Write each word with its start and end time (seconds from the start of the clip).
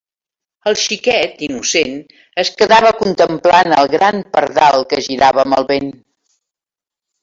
El 0.69 0.77
xiquet, 0.83 1.43
innocent, 1.49 1.93
es 2.45 2.51
quedava 2.63 2.93
contemplant 3.03 3.79
el 3.83 3.95
gran 3.95 4.27
pardal 4.35 4.91
que 4.93 5.07
girava 5.13 5.49
amb 5.49 5.63
el 5.63 5.73
vent. 5.75 5.97